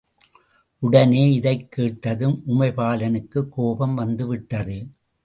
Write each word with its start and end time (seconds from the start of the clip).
உடனே 0.79 1.39
இதைக்கேட்டதும் 1.39 2.41
உமைபாலனுக்குக் 2.47 3.49
கோபம் 3.49 3.93
வந்துவிட்டது. 3.93 4.87